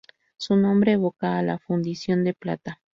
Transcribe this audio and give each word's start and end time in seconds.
Su 0.37 0.55
nombre 0.55 0.93
evoca 0.93 1.37
a 1.37 1.43
la 1.43 1.59
fundición 1.59 2.23
de 2.23 2.33
plata. 2.33 2.81